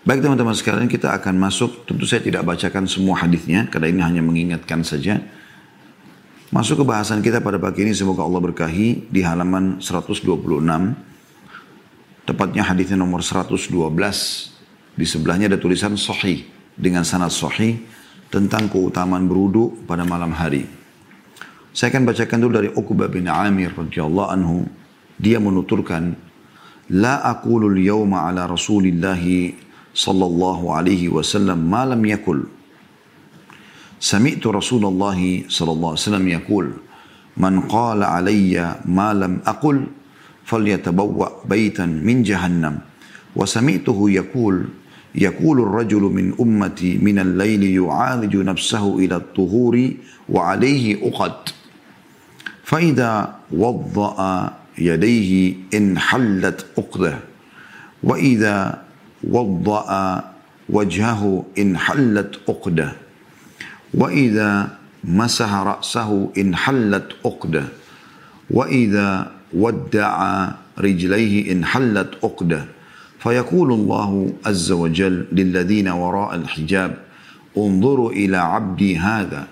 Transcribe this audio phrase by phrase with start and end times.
[0.00, 4.22] Baik teman-teman sekalian kita akan masuk, tentu saya tidak bacakan semua hadisnya karena ini hanya
[4.24, 5.20] mengingatkan saja.
[6.48, 10.24] Masuk ke bahasan kita pada pagi ini semoga Allah berkahi di halaman 126.
[12.24, 13.52] Tepatnya hadisnya nomor 112.
[14.96, 17.84] Di sebelahnya ada tulisan sahih dengan sanad sahih
[18.32, 20.64] tentang keutamaan berudu pada malam hari.
[21.76, 24.64] Saya akan bacakan dulu dari Uqbah bin Amir radhiyallahu anhu.
[25.20, 26.16] Dia menuturkan,
[26.88, 32.42] "La aqulu al-yawma ala Rasulillahi صلى الله عليه وسلم ما لم يقل
[34.00, 36.66] سمعت رسول الله صلى الله عليه وسلم يقول
[37.36, 39.84] من قال علي ما لم أقل
[40.44, 42.78] فليتبوأ بيتا من جهنم
[43.36, 44.64] وسمعته يقول
[45.14, 49.90] يقول الرجل من أمتي من الليل يعالج نفسه إلى الطهور
[50.28, 51.34] وعليه أقد
[52.64, 57.18] فإذا وضأ يديه انحلت أقده
[58.02, 58.82] وإذا
[59.24, 60.24] وضأ
[60.68, 62.92] وجهه انحلت عقدة
[63.94, 64.68] وإذا
[65.04, 67.64] مسح رأسه انحلت عقدة
[68.50, 70.48] وإذا ودع
[70.78, 72.64] رجليه انحلت عقدة
[73.18, 76.96] فيقول الله عز وجل للذين وراء الحجاب
[77.56, 79.46] انظروا إلى عبدي هذا.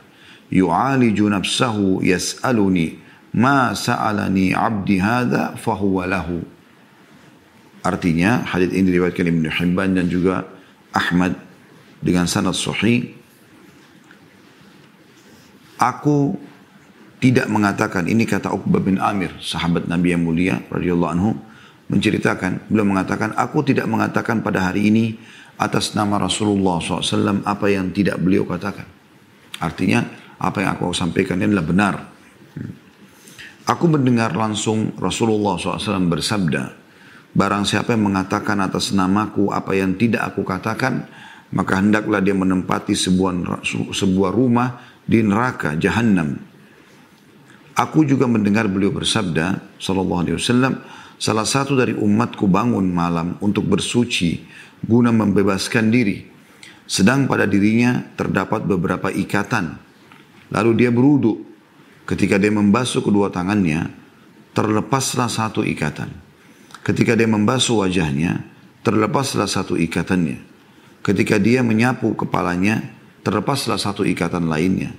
[0.52, 2.92] يعالج نفسه يسألني
[3.34, 6.42] ما سألني عبدي هذا فهو له.
[7.82, 10.46] Artinya hadis ini diriwayatkan Ibnu Hibban dan juga
[10.90, 11.38] Ahmad
[12.02, 13.14] dengan sanad sahih.
[15.78, 16.34] Aku
[17.22, 21.30] tidak mengatakan ini kata Uqbah bin Amir, sahabat Nabi yang mulia radhiyallahu anhu
[21.90, 25.18] menceritakan, beliau mengatakan aku tidak mengatakan pada hari ini
[25.58, 28.86] atas nama Rasulullah SAW apa yang tidak beliau katakan.
[29.58, 30.06] Artinya
[30.38, 31.94] apa yang aku sampaikan ini adalah benar.
[33.66, 36.62] Aku mendengar langsung Rasulullah SAW bersabda,
[37.36, 41.06] Barang siapa yang mengatakan atas namaku apa yang tidak aku katakan,
[41.52, 46.36] maka hendaklah dia menempati sebuah, sebuah rumah di neraka jahanam.
[47.78, 50.82] Aku juga mendengar beliau bersabda, sallallahu alaihi wasallam,
[51.14, 54.42] salah satu dari umatku bangun malam untuk bersuci
[54.82, 56.26] guna membebaskan diri.
[56.88, 59.78] Sedang pada dirinya terdapat beberapa ikatan.
[60.48, 61.44] Lalu dia beruduk.
[62.08, 63.92] Ketika dia membasuh kedua tangannya,
[64.56, 66.08] terlepaslah satu ikatan.
[66.88, 68.48] Ketika dia membasuh wajahnya,
[68.80, 70.40] terlepaslah satu ikatannya.
[71.04, 72.80] Ketika dia menyapu kepalanya,
[73.20, 74.96] terlepaslah satu ikatan lainnya.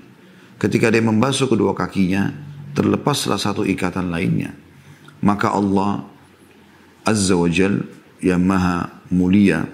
[0.61, 2.29] Ketika dia membasuh kedua kakinya,
[2.77, 4.53] terlepaslah satu ikatan lainnya.
[5.25, 6.05] Maka Allah
[7.09, 7.81] Azza wa Jal
[8.21, 9.65] yang maha mulia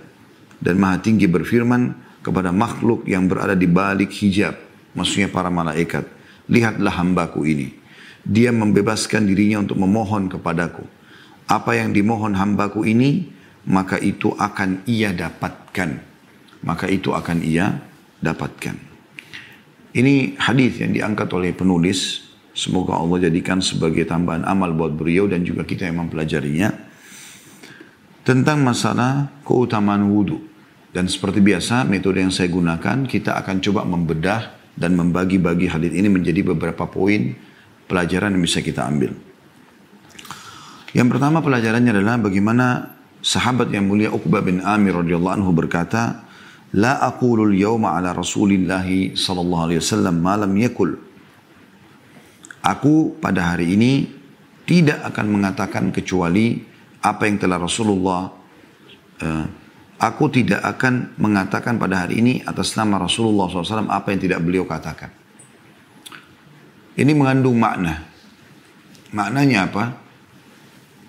[0.63, 4.55] dan maha tinggi berfirman kepada makhluk yang berada di balik hijab.
[4.95, 6.07] Maksudnya para malaikat.
[6.47, 7.75] Lihatlah hambaku ini.
[8.23, 10.94] Dia membebaskan dirinya untuk memohon kepadaku
[11.45, 13.29] apa yang dimohon hambaku ini,
[13.69, 15.89] maka itu akan ia dapatkan.
[16.66, 17.78] Maka itu akan ia
[18.22, 18.75] dapatkan.
[19.95, 22.25] Ini hadis yang diangkat oleh penulis.
[22.56, 26.72] Semoga Allah jadikan sebagai tambahan amal buat beliau dan juga kita yang mempelajarinya.
[28.25, 30.41] Tentang masalah keutamaan wudhu.
[30.95, 36.07] Dan seperti biasa metode yang saya gunakan kita akan coba membedah dan membagi-bagi hadis ini
[36.07, 37.35] menjadi beberapa poin
[37.88, 39.12] pelajaran yang bisa kita ambil.
[40.95, 46.23] Yang pertama pelajarannya adalah bagaimana sahabat yang mulia Uqbah bin Amir radhiyallahu anhu berkata,
[46.72, 50.95] "La aqulul yawma ala Rasulillah sallallahu alaihi wasallam ma lam yakul."
[52.63, 54.07] Aku pada hari ini
[54.63, 56.63] tidak akan mengatakan kecuali
[57.03, 58.31] apa yang telah Rasulullah
[59.19, 59.45] uh,
[60.00, 64.63] aku tidak akan mengatakan pada hari ini atas nama Rasulullah SAW apa yang tidak beliau
[64.63, 65.12] katakan.
[66.95, 68.07] Ini mengandung makna.
[69.12, 70.04] Maknanya apa?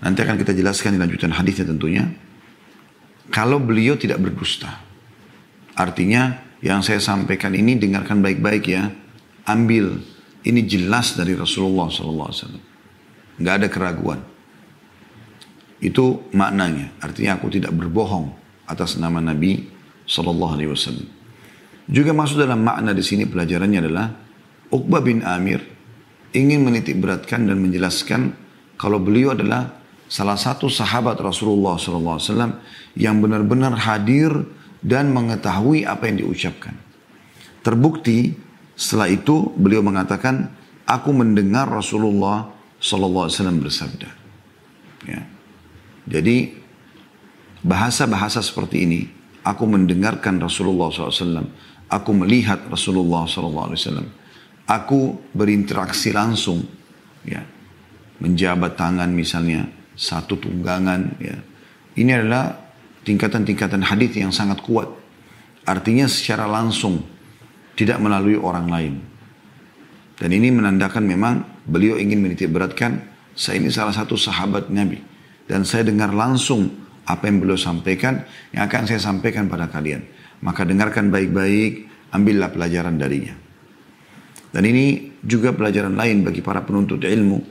[0.03, 2.05] Nanti akan kita jelaskan di lanjutan hadisnya tentunya.
[3.33, 4.85] Kalau beliau tidak berdusta.
[5.77, 8.93] Artinya yang saya sampaikan ini dengarkan baik-baik ya.
[9.49, 10.01] Ambil.
[10.47, 12.61] Ini jelas dari Rasulullah SAW.
[13.41, 14.21] Nggak ada keraguan.
[15.83, 16.97] Itu maknanya.
[17.03, 18.31] Artinya aku tidak berbohong
[18.71, 19.67] atas nama Nabi
[20.07, 21.17] SAW.
[21.87, 24.07] Juga masuk dalam makna di sini pelajarannya adalah
[24.75, 25.63] Uqbah bin Amir
[26.35, 28.35] ingin menitik beratkan dan menjelaskan
[28.75, 32.63] kalau beliau adalah salah satu sahabat Rasulullah SAW
[32.95, 34.31] yang benar-benar hadir
[34.83, 36.75] dan mengetahui apa yang diucapkan.
[37.67, 38.35] Terbukti
[38.79, 40.53] setelah itu beliau mengatakan,
[40.87, 42.47] aku mendengar Rasulullah
[42.79, 44.11] SAW bersabda.
[45.11, 45.27] Ya.
[46.07, 46.55] Jadi
[47.67, 49.01] bahasa-bahasa seperti ini,
[49.43, 51.51] aku mendengarkan Rasulullah SAW,
[51.91, 54.07] aku melihat Rasulullah SAW,
[54.71, 56.63] aku berinteraksi langsung,
[57.27, 57.43] ya,
[58.23, 59.67] menjabat tangan misalnya,
[59.97, 61.37] satu tunggangan ya.
[61.97, 62.53] Ini adalah
[63.09, 64.93] tingkatan-tingkatan hadis yang sangat kuat.
[65.65, 67.03] Artinya secara langsung,
[67.75, 68.95] tidak melalui orang lain.
[70.17, 71.35] Dan ini menandakan memang
[71.65, 73.05] beliau ingin menitik beratkan,
[73.37, 75.01] saya ini salah satu sahabat Nabi.
[75.49, 76.73] Dan saya dengar langsung
[77.07, 80.05] apa yang beliau sampaikan, yang akan saya sampaikan pada kalian.
[80.45, 83.37] Maka dengarkan baik-baik, ambillah pelajaran darinya.
[84.51, 87.45] Dan ini juga pelajaran lain bagi para penuntut ilmu.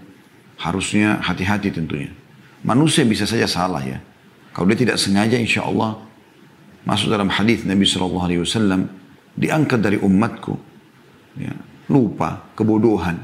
[0.55, 2.24] Harusnya hati-hati tentunya.
[2.65, 4.01] Manusia bisa saja salah ya.
[4.49, 6.01] Kalau dia tidak sengaja insya Allah
[6.81, 8.89] masuk dalam hadis Nabi Shallallahu Alaihi Wasallam
[9.37, 10.57] diangkat dari umatku.
[11.37, 11.53] Ya,
[11.91, 13.21] lupa, kebodohan.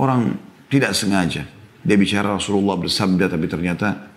[0.00, 0.40] Orang
[0.72, 1.44] tidak sengaja.
[1.84, 4.08] Dia bicara Rasulullah bersabda tapi ternyata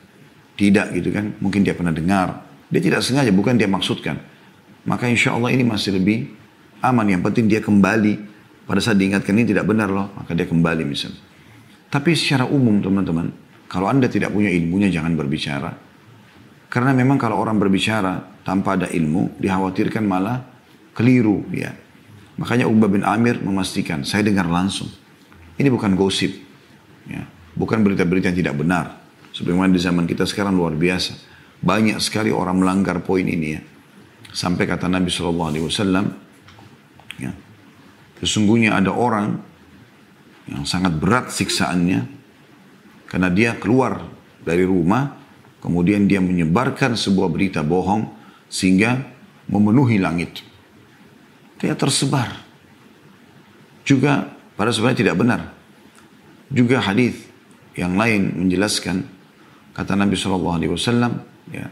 [0.56, 1.36] tidak gitu kan.
[1.44, 2.48] Mungkin dia pernah dengar.
[2.72, 4.16] Dia tidak sengaja, bukan dia maksudkan.
[4.88, 6.32] Maka insya Allah ini masih lebih
[6.80, 7.12] aman.
[7.12, 8.40] Yang penting dia kembali.
[8.68, 10.12] Pada saat diingatkan ini tidak benar loh.
[10.16, 11.20] Maka dia kembali misalnya.
[11.92, 13.47] Tapi secara umum teman-teman.
[13.68, 15.72] Kalau anda tidak punya ilmunya jangan berbicara.
[16.68, 20.44] Karena memang kalau orang berbicara tanpa ada ilmu, dikhawatirkan malah
[20.96, 21.44] keliru.
[21.52, 21.72] ya.
[22.40, 24.88] Makanya Uqbah bin Amir memastikan, saya dengar langsung.
[25.60, 26.32] Ini bukan gosip.
[27.08, 27.28] Ya.
[27.56, 28.86] Bukan berita-berita yang tidak benar.
[29.36, 31.18] Sebagaimana di zaman kita sekarang luar biasa.
[31.60, 33.62] Banyak sekali orang melanggar poin ini ya.
[34.32, 35.50] Sampai kata Nabi SAW,
[37.18, 37.32] ya,
[38.22, 39.42] sesungguhnya ada orang
[40.46, 42.17] yang sangat berat siksaannya
[43.08, 44.04] karena dia keluar
[44.44, 45.28] dari rumah
[45.58, 48.08] Kemudian dia menyebarkan sebuah berita bohong
[48.48, 49.04] sehingga
[49.50, 50.46] memenuhi langit.
[51.58, 52.46] Dia tersebar.
[53.82, 55.42] Juga pada sebenarnya tidak benar.
[56.48, 57.26] Juga hadis
[57.74, 59.04] yang lain menjelaskan
[59.74, 61.20] kata Nabi Shallallahu Alaihi Wasallam,
[61.52, 61.68] ya,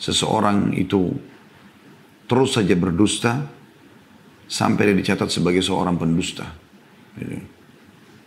[0.00, 1.12] seseorang itu
[2.24, 3.46] terus saja berdusta
[4.48, 6.48] sampai dia dicatat sebagai seorang pendusta.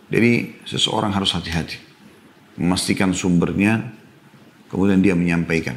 [0.08, 1.87] Jadi seseorang harus hati-hati
[2.58, 3.98] memastikan sumbernya
[4.68, 5.76] Kemudian dia menyampaikan.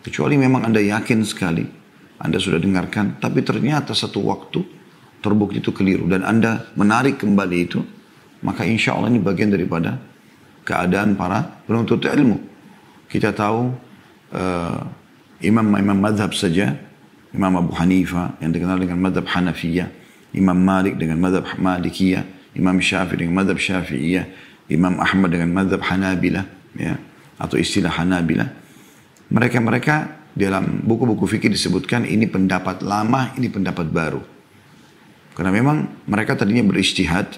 [0.00, 1.66] Kecuali memang Anda yakin sekali,
[2.22, 4.62] Anda sudah dengarkan, tapi ternyata satu waktu
[5.20, 7.82] terbukti itu keliru dan Anda menarik kembali itu,
[8.46, 9.98] maka insya Allah ini bagian daripada
[10.64, 12.38] keadaan para penuntut ilmu.
[13.10, 13.74] Kita tahu
[14.32, 14.80] uh,
[15.42, 16.78] imam-imam madhab saja,
[17.34, 19.90] Imam Abu Hanifah yang dikenal dengan madhab Hanafiyah,
[20.32, 24.24] Imam Malik dengan madhab Malikiyah, Imam Syafi'i dengan madhab Syafi'iyah,
[24.70, 26.46] Imam Ahmad dengan madhab Hanabilah,
[26.78, 26.94] ya
[27.40, 28.44] atau istilah Hanabila.
[29.32, 34.20] Mereka-mereka dalam buku-buku fikih disebutkan ini pendapat lama, ini pendapat baru.
[35.32, 37.32] Karena memang mereka tadinya beristihad,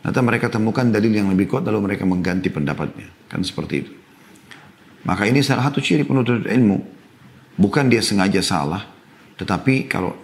[0.00, 3.10] ternyata mereka temukan dalil yang lebih kuat lalu mereka mengganti pendapatnya.
[3.26, 3.92] Kan seperti itu.
[5.02, 6.78] Maka ini salah satu ciri penuntut ilmu.
[7.58, 8.86] Bukan dia sengaja salah,
[9.34, 10.14] tetapi kalau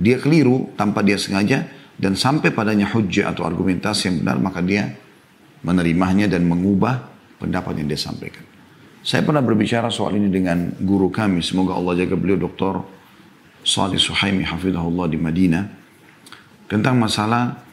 [0.00, 1.68] dia keliru tanpa dia sengaja
[2.00, 4.96] dan sampai padanya hujah atau argumentasi yang benar, maka dia
[5.64, 7.10] menerimanya dan mengubah
[7.40, 8.44] pendapat yang dia sampaikan.
[9.00, 12.84] Saya pernah berbicara soal ini dengan guru kami, semoga Allah jaga beliau Dr.
[13.64, 15.64] Salih Suhaimi Hafizahullah di Madinah.
[16.68, 17.64] Tentang masalah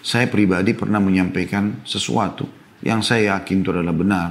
[0.00, 2.46] saya pribadi pernah menyampaikan sesuatu
[2.86, 4.28] yang saya yakin itu adalah benar.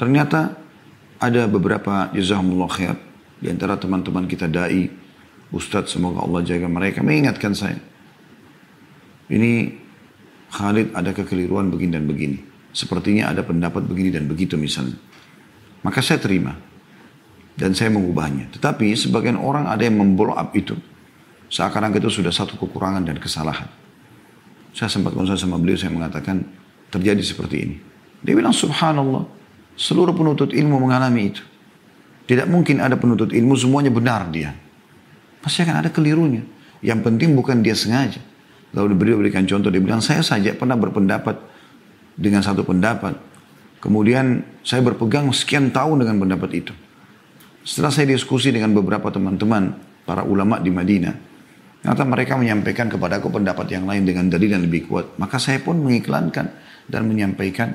[0.00, 0.56] Ternyata
[1.20, 2.96] ada beberapa jazahumullah khair
[3.44, 4.88] di antara teman-teman kita dai,
[5.52, 7.76] ustadz semoga Allah jaga mereka mengingatkan saya.
[9.28, 9.83] Ini
[10.54, 12.38] Khalid ada kekeliruan begini dan begini.
[12.70, 14.94] Sepertinya ada pendapat begini dan begitu misalnya.
[15.82, 16.54] Maka saya terima.
[17.58, 18.54] Dan saya mengubahnya.
[18.54, 20.78] Tetapi sebagian orang ada yang memblow up itu.
[21.50, 23.66] Seakan-akan itu sudah satu kekurangan dan kesalahan.
[24.74, 26.42] Saya sempat konsul sama beliau, saya mengatakan
[26.90, 27.76] terjadi seperti ini.
[28.22, 29.22] Dia bilang subhanallah.
[29.74, 31.42] Seluruh penuntut ilmu mengalami itu.
[32.26, 34.54] Tidak mungkin ada penuntut ilmu semuanya benar dia.
[35.42, 36.42] Pasti akan ada kelirunya.
[36.82, 38.22] Yang penting bukan dia sengaja.
[38.74, 41.38] Lalu beliau berikan contoh, dia bilang saya saja pernah berpendapat
[42.18, 43.14] dengan satu pendapat.
[43.78, 46.72] Kemudian saya berpegang sekian tahun dengan pendapat itu.
[47.62, 49.72] Setelah saya diskusi dengan beberapa teman-teman,
[50.04, 51.14] para ulama di Madinah,
[51.80, 55.16] ternyata mereka menyampaikan kepada aku pendapat yang lain dengan dalil yang lebih kuat.
[55.16, 56.50] Maka saya pun mengiklankan
[56.90, 57.72] dan menyampaikan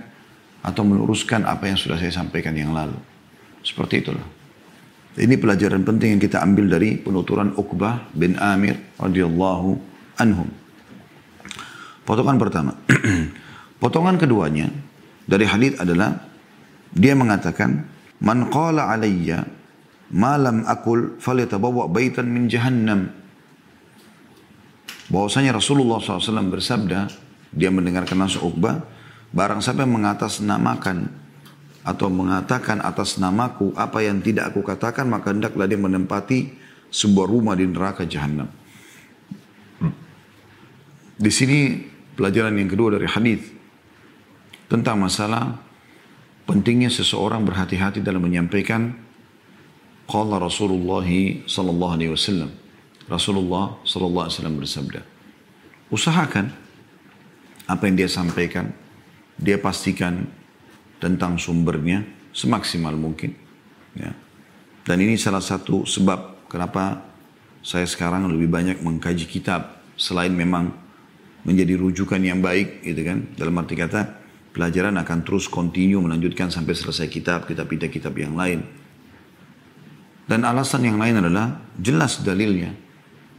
[0.62, 3.00] atau meluruskan apa yang sudah saya sampaikan yang lalu.
[3.64, 4.26] Seperti itulah.
[5.20, 9.70] Ini pelajaran penting yang kita ambil dari penuturan Uqbah bin Amir radhiyallahu
[10.22, 10.59] anhum.
[12.10, 12.74] Potongan pertama.
[13.82, 14.74] Potongan keduanya,
[15.30, 16.26] dari hadis adalah
[16.90, 17.86] dia mengatakan
[18.18, 19.46] man qala alayya
[20.10, 23.14] ma lam akul falyatabawwa baitan min jahannam
[25.14, 27.14] bahwasanya Rasulullah SAW bersabda
[27.54, 28.82] dia mendengarkan langsung Uqbah
[29.30, 31.14] barang siapa yang mengatasnamakan
[31.86, 36.58] atau mengatakan atas namaku apa yang tidak aku katakan maka hendaklah dia menempati
[36.90, 38.50] sebuah rumah di neraka jahanam.
[41.20, 41.89] Di sini
[42.20, 43.48] pelajaran yang kedua dari hadis
[44.68, 45.56] tentang masalah
[46.44, 48.92] pentingnya seseorang berhati-hati dalam menyampaikan
[50.04, 51.08] Qala Rasulullah
[51.48, 52.52] sallallahu alaihi wasallam.
[53.08, 55.02] Rasulullah sallallahu alaihi wasallam bersabda,
[55.94, 56.52] usahakan
[57.70, 58.74] apa yang dia sampaikan,
[59.38, 60.28] dia pastikan
[61.00, 62.04] tentang sumbernya
[62.36, 63.38] semaksimal mungkin.
[63.96, 64.12] Ya.
[64.84, 67.06] Dan ini salah satu sebab kenapa
[67.62, 70.89] saya sekarang lebih banyak mengkaji kitab selain memang
[71.44, 73.30] menjadi rujukan yang baik gitu kan.
[73.36, 74.02] Dalam arti kata
[74.52, 78.66] pelajaran akan terus continue melanjutkan sampai selesai kitab, kitab-kitab yang lain.
[80.30, 82.70] Dan alasan yang lain adalah jelas dalilnya.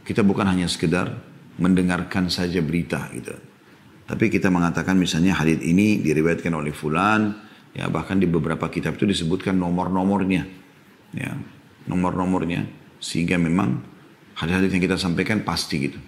[0.03, 1.07] Kita bukan hanya sekedar
[1.55, 3.31] mendengarkan saja berita gitu.
[4.11, 7.31] Tapi kita mengatakan misalnya hadis ini diriwayatkan oleh fulan,
[7.71, 10.43] ya bahkan di beberapa kitab itu disebutkan nomor-nomornya.
[11.15, 11.31] Ya,
[11.87, 12.67] nomor-nomornya
[12.99, 13.81] sehingga memang
[14.35, 15.99] hadis-hadis yang kita sampaikan pasti gitu.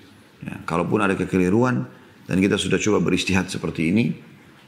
[0.43, 1.87] Ya, kalaupun ada kekeliruan
[2.27, 4.13] dan kita sudah coba beristihad seperti ini,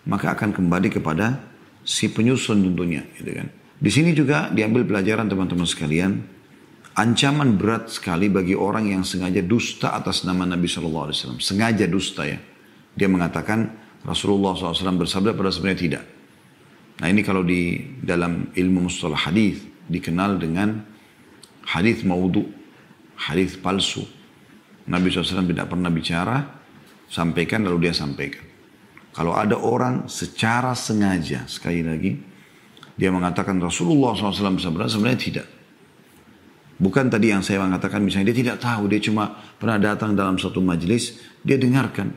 [0.08, 1.40] maka akan kembali kepada
[1.84, 3.48] si penyusun tentunya gitu kan.
[3.76, 6.34] Di sini juga diambil pelajaran teman-teman sekalian.
[6.96, 11.40] Ancaman berat sekali bagi orang yang sengaja dusta atas nama Nabi Shallallahu Alaihi Wasallam.
[11.44, 12.40] Sengaja dusta ya.
[12.96, 13.68] Dia mengatakan
[14.08, 16.04] Rasulullah SAW bersabda pada sebenarnya tidak.
[17.04, 19.60] Nah ini kalau di dalam ilmu mustalah hadis
[19.92, 20.88] dikenal dengan
[21.68, 22.48] hadis maudhu,
[23.20, 24.08] hadis palsu.
[24.86, 26.38] Nabi SAW tidak pernah bicara,
[27.10, 28.46] sampaikan lalu dia sampaikan.
[29.16, 32.12] Kalau ada orang secara sengaja, sekali lagi,
[33.00, 35.48] dia mengatakan Rasulullah SAW bersabda, sebenarnya tidak.
[36.76, 40.60] Bukan tadi yang saya mengatakan misalnya dia tidak tahu, dia cuma pernah datang dalam satu
[40.60, 42.12] majelis, dia dengarkan.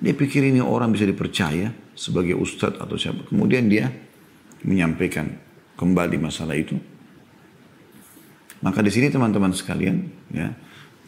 [0.00, 3.28] Dia pikir ini orang bisa dipercaya sebagai ustadz atau siapa.
[3.28, 3.92] Kemudian dia
[4.64, 5.28] menyampaikan
[5.76, 6.80] kembali masalah itu.
[8.64, 9.96] Maka di sini teman-teman sekalian,
[10.32, 10.48] ya,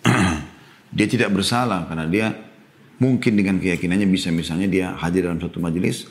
[0.92, 2.26] dia tidak bersalah karena dia
[3.00, 6.06] mungkin dengan keyakinannya bisa misalnya dia hadir dalam satu majelis,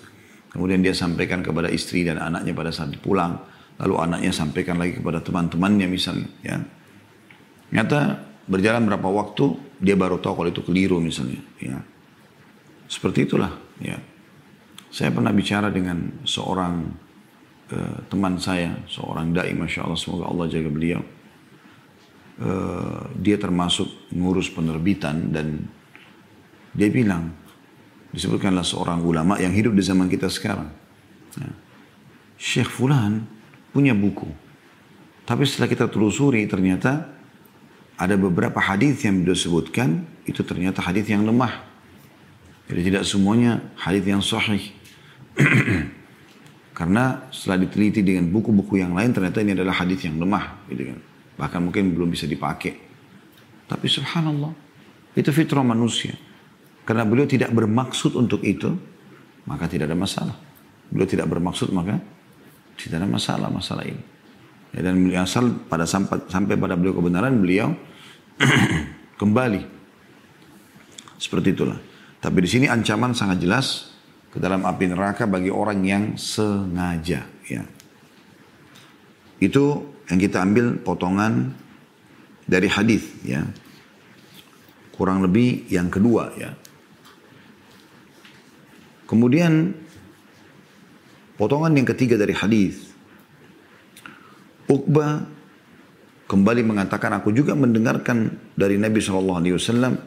[0.52, 3.40] Kemudian dia sampaikan kepada istri dan anaknya pada saat pulang.
[3.80, 6.28] Lalu anaknya sampaikan lagi kepada teman-temannya misalnya.
[6.44, 6.60] Ya.
[7.72, 8.20] Nyata
[8.52, 11.40] berjalan berapa waktu dia baru tahu kalau itu keliru misalnya.
[11.64, 11.80] Ya.
[12.92, 13.56] Seperti itulah.
[13.80, 13.96] Ya.
[14.92, 16.84] Saya pernah bicara dengan seorang
[17.72, 21.00] uh, teman saya, seorang dai, masya Allah, semoga Allah jaga beliau.
[22.42, 25.62] Uh, dia termasuk ngurus penerbitan dan
[26.74, 27.30] dia bilang,
[28.10, 30.74] disebutkanlah seorang ulama yang hidup di zaman kita sekarang.
[31.38, 31.54] Ya.
[32.42, 33.30] Syekh Fulan
[33.70, 34.26] punya buku.
[35.30, 37.14] Tapi setelah kita telusuri ternyata
[37.96, 41.62] ada beberapa hadis yang beliau sebutkan itu ternyata hadis yang lemah.
[42.66, 44.74] Jadi tidak semuanya hadis yang sahih.
[46.78, 51.00] Karena setelah diteliti dengan buku-buku yang lain ternyata ini adalah hadis yang lemah, gitu kan.
[51.40, 52.74] Bahkan mungkin belum bisa dipakai.
[53.68, 54.52] Tapi subhanallah,
[55.16, 56.16] itu fitrah manusia.
[56.84, 58.74] Karena beliau tidak bermaksud untuk itu,
[59.48, 60.36] maka tidak ada masalah.
[60.92, 62.04] Beliau tidak bermaksud maka
[62.76, 64.04] tidak ada masalah masalah ini.
[64.72, 67.76] Ya, dan asal pada sampai, sampai pada beliau kebenaran beliau
[69.22, 69.62] kembali.
[71.20, 71.80] Seperti itulah.
[72.22, 73.92] Tapi di sini ancaman sangat jelas
[74.32, 77.28] ke dalam api neraka bagi orang yang sengaja.
[77.46, 77.64] Ya.
[79.42, 81.50] Itu yang kita ambil potongan
[82.46, 83.42] dari hadis ya.
[84.94, 86.54] Kurang lebih yang kedua ya.
[89.10, 89.76] Kemudian
[91.36, 92.92] potongan yang ketiga dari hadis
[94.72, 95.28] Uqbah
[96.32, 100.00] kembali mengatakan aku juga mendengarkan dari Nabi Shallallahu Alaihi Wasallam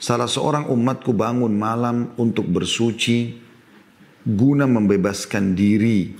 [0.00, 3.36] salah seorang umatku bangun malam untuk bersuci
[4.24, 6.16] guna membebaskan diri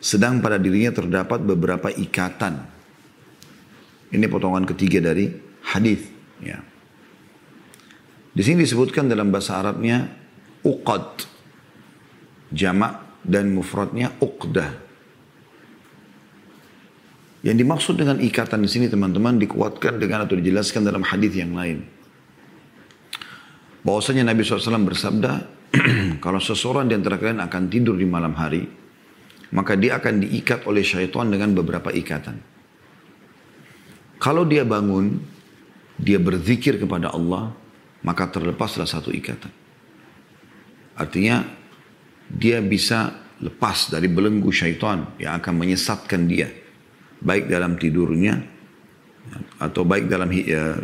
[0.00, 2.64] sedang pada dirinya terdapat beberapa ikatan
[4.10, 5.28] ini potongan ketiga dari
[5.62, 6.02] hadis
[6.40, 6.58] ya
[8.30, 10.06] di sini disebutkan dalam bahasa Arabnya
[10.62, 11.26] uqad.
[12.50, 14.70] Jamak dan mufradnya uqdah.
[17.40, 21.84] Yang dimaksud dengan ikatan di sini teman-teman dikuatkan dengan atau dijelaskan dalam hadis yang lain.
[23.80, 25.32] Bahwasanya Nabi SAW bersabda,
[26.24, 28.68] kalau seseorang di antara kalian akan tidur di malam hari,
[29.50, 32.38] maka dia akan diikat oleh syaitan dengan beberapa ikatan.
[34.20, 35.16] Kalau dia bangun,
[35.96, 37.50] dia berzikir kepada Allah,
[38.04, 39.52] maka terlepaslah satu ikatan.
[40.96, 41.44] Artinya
[42.28, 46.52] dia bisa lepas dari belenggu syaitan yang akan menyesatkan dia.
[47.20, 48.40] Baik dalam tidurnya
[49.60, 50.76] atau baik dalam ya,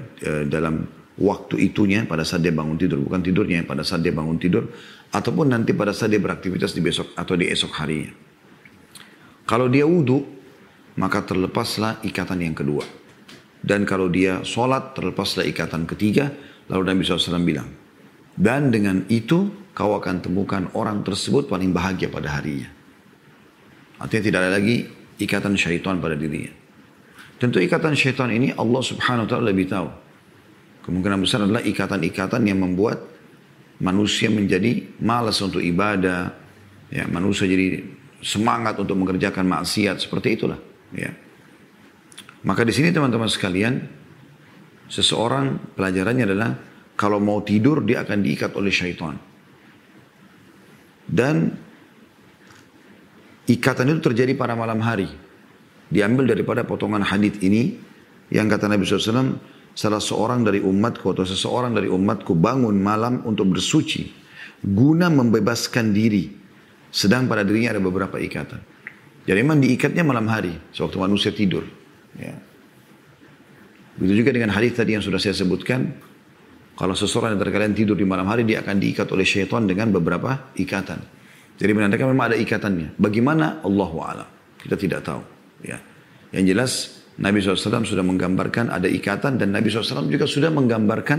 [0.48, 0.84] dalam
[1.16, 3.00] waktu itunya pada saat dia bangun tidur.
[3.04, 4.68] Bukan tidurnya pada saat dia bangun tidur.
[5.12, 8.25] Ataupun nanti pada saat dia beraktivitas di besok atau di esok harinya.
[9.46, 10.36] Kalau dia wudhu
[10.98, 12.82] maka terlepaslah ikatan yang kedua.
[13.62, 16.32] Dan kalau dia sholat terlepaslah ikatan ketiga.
[16.66, 17.70] Lalu Nabi SAW bilang.
[18.34, 22.68] Dan dengan itu kau akan temukan orang tersebut paling bahagia pada harinya.
[23.96, 24.76] Artinya tidak ada lagi
[25.20, 26.52] ikatan syaitan pada dirinya.
[27.36, 29.88] Tentu ikatan syaitan ini Allah subhanahu wa ta'ala lebih tahu.
[30.84, 33.02] Kemungkinan besar adalah ikatan-ikatan yang membuat
[33.80, 36.32] manusia menjadi malas untuk ibadah.
[36.88, 37.82] Ya, manusia jadi
[38.26, 40.02] semangat untuk mengerjakan maksiat.
[40.02, 40.58] Seperti itulah.
[40.90, 41.14] Ya.
[42.42, 43.78] Maka di sini teman-teman sekalian,
[44.90, 46.50] seseorang pelajarannya adalah
[46.98, 49.14] kalau mau tidur dia akan diikat oleh syaitan.
[51.06, 51.54] Dan
[53.46, 55.06] ikatan itu terjadi pada malam hari.
[55.86, 57.78] Diambil daripada potongan hadith ini
[58.34, 59.38] yang kata Nabi SAW,
[59.70, 64.26] salah seorang dari umatku atau seseorang dari umatku bangun malam untuk bersuci
[64.66, 66.45] guna membebaskan diri.
[66.96, 68.56] Sedang pada dirinya ada beberapa ikatan.
[69.28, 71.60] Jadi memang diikatnya malam hari, sewaktu manusia tidur.
[72.16, 72.32] Ya.
[74.00, 75.92] Begitu juga dengan hadis tadi yang sudah saya sebutkan,
[76.72, 80.56] kalau seseorang yang kalian tidur di malam hari, dia akan diikat oleh syaitan dengan beberapa
[80.56, 81.04] ikatan.
[81.60, 82.96] Jadi menandakan memang ada ikatannya.
[82.96, 83.60] Bagaimana?
[83.60, 84.28] Allah a'lam.
[84.56, 85.20] Kita tidak tahu.
[85.68, 85.76] Ya.
[86.32, 86.72] Yang jelas,
[87.20, 91.18] Nabi SAW sudah menggambarkan ada ikatan dan Nabi SAW juga sudah menggambarkan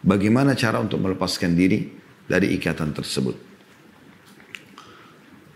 [0.00, 1.92] bagaimana cara untuk melepaskan diri
[2.24, 3.53] dari ikatan tersebut.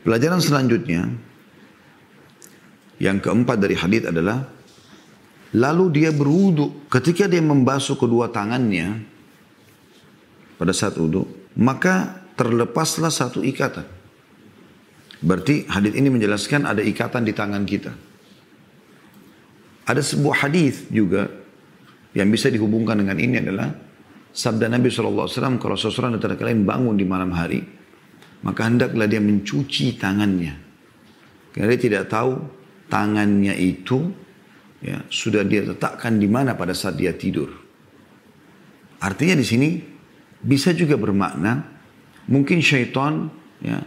[0.07, 1.11] Pelajaran selanjutnya,
[2.99, 4.47] yang keempat dari hadis adalah
[5.55, 9.07] lalu dia berwudu ketika dia membasuh kedua tangannya
[10.59, 11.25] pada saat wudhu,
[11.55, 13.87] maka terlepaslah satu ikatan.
[15.19, 17.91] Berarti hadis ini menjelaskan ada ikatan di tangan kita.
[19.89, 21.27] Ada sebuah hadis juga
[22.15, 23.73] yang bisa dihubungkan dengan ini adalah
[24.31, 27.78] sabda Nabi SAW kalau seseorang antara kalian bangun di malam hari
[28.45, 30.55] maka hendaklah dia mencuci tangannya
[31.55, 32.39] karena dia tidak tahu
[32.87, 34.11] tangannya itu
[34.83, 37.51] ya sudah dia letakkan di mana pada saat dia tidur
[39.03, 39.69] artinya di sini
[40.39, 41.79] bisa juga bermakna
[42.31, 43.83] mungkin syaitan ya,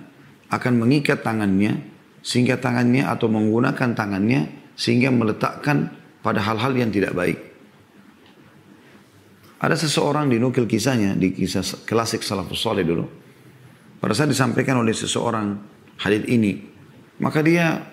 [0.52, 1.80] akan mengikat tangannya
[2.22, 7.40] sehingga tangannya atau menggunakan tangannya sehingga meletakkan pada hal-hal yang tidak baik.
[9.62, 13.06] Ada seseorang dinukil kisahnya di kisah klasik salafus soleh dulu.
[14.02, 15.62] Pada saat disampaikan oleh seseorang
[16.02, 16.58] hadith ini,
[17.22, 17.86] maka dia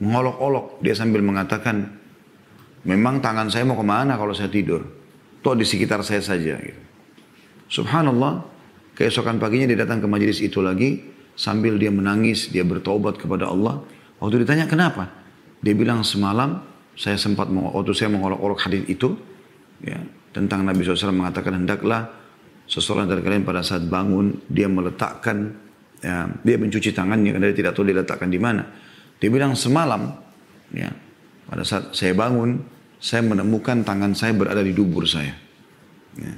[0.00, 1.92] mengolok-olok, dia sambil mengatakan,
[2.88, 4.80] memang tangan saya mau ke mana kalau saya tidur?
[5.44, 6.56] Toh di sekitar saya saja.
[6.56, 6.80] Gitu.
[7.68, 8.48] Subhanallah,
[8.96, 11.04] keesokan paginya dia datang ke majelis itu lagi
[11.36, 13.84] sambil dia menangis, dia bertobat kepada Allah.
[14.16, 15.12] Waktu ditanya kenapa?
[15.60, 16.64] Dia bilang semalam
[16.96, 19.12] saya sempat waktu saya mengolok-olok hadis itu
[19.84, 20.00] ya,
[20.32, 22.08] tentang Nabi SAW mengatakan hendaklah
[22.66, 25.54] seseorang dari kalian pada saat bangun dia meletakkan
[26.02, 28.62] ya, dia mencuci tangannya karena dia tidak tahu dia letakkan di mana.
[29.16, 30.12] Dia bilang semalam
[30.74, 30.90] ya
[31.46, 32.58] pada saat saya bangun
[32.98, 35.32] saya menemukan tangan saya berada di dubur saya.
[36.18, 36.34] Ya.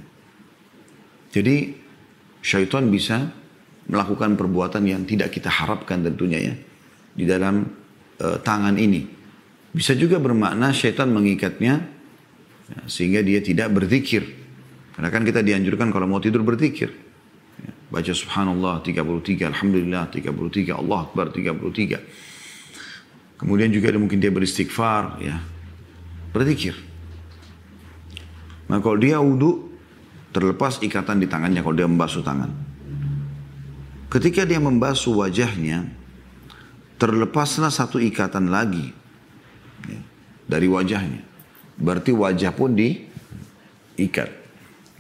[1.33, 1.75] Jadi
[2.45, 3.31] syaitan bisa
[3.89, 6.55] melakukan perbuatan yang tidak kita harapkan tentunya ya
[7.17, 7.65] di dalam
[8.21, 9.07] uh, tangan ini.
[9.73, 11.75] Bisa juga bermakna syaitan mengikatnya
[12.69, 14.48] ya, sehingga dia tidak berzikir.
[14.99, 16.91] Karena kan kita dianjurkan kalau mau tidur berzikir.
[17.63, 23.39] Ya, baca subhanallah 33, alhamdulillah 33, Allah akbar 33.
[23.39, 25.39] Kemudian juga ada mungkin dia beristighfar ya.
[26.35, 26.75] Berzikir.
[28.67, 29.69] Nah kalau dia wudhu
[30.29, 32.53] Terlepas ikatan di tangannya kalau dia membasuh tangan.
[34.07, 35.91] Ketika dia membasuh wajahnya,
[36.95, 38.95] terlepaslah satu ikatan lagi
[39.89, 40.01] ya,
[40.47, 41.27] dari wajahnya.
[41.75, 44.31] Berarti wajah pun diikat.